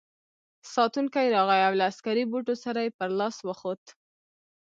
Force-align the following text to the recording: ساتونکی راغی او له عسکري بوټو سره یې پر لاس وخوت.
ساتونکی 0.73 1.27
راغی 1.35 1.61
او 1.67 1.73
له 1.79 1.83
عسکري 1.91 2.23
بوټو 2.31 2.55
سره 2.63 2.79
یې 2.85 2.95
پر 2.97 3.09
لاس 3.19 3.37
وخوت. 3.47 3.83